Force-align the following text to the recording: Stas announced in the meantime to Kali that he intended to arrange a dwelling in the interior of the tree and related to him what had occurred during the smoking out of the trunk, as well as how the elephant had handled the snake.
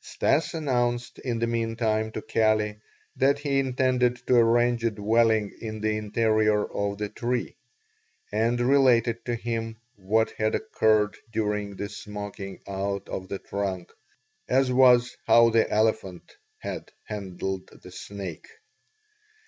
Stas 0.00 0.54
announced 0.54 1.20
in 1.20 1.38
the 1.38 1.46
meantime 1.46 2.10
to 2.10 2.20
Kali 2.22 2.80
that 3.14 3.38
he 3.38 3.60
intended 3.60 4.16
to 4.26 4.34
arrange 4.34 4.82
a 4.82 4.90
dwelling 4.90 5.56
in 5.60 5.80
the 5.82 5.96
interior 5.96 6.64
of 6.66 6.98
the 6.98 7.08
tree 7.08 7.54
and 8.32 8.58
related 8.60 9.24
to 9.26 9.36
him 9.36 9.76
what 9.94 10.32
had 10.32 10.56
occurred 10.56 11.16
during 11.30 11.76
the 11.76 11.88
smoking 11.88 12.58
out 12.66 13.08
of 13.08 13.28
the 13.28 13.38
trunk, 13.38 13.92
as 14.48 14.72
well 14.72 14.96
as 14.96 15.16
how 15.28 15.50
the 15.50 15.70
elephant 15.70 16.38
had 16.58 16.90
handled 17.04 17.70
the 17.84 17.92
snake. 17.92 18.48